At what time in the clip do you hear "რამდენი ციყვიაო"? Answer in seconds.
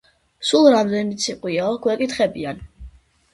0.75-1.77